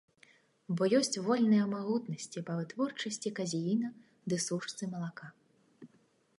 [0.77, 3.89] Бо ёсць вольныя магутнасці па вытворчасці казеіна
[4.33, 5.31] ды сушцы малака.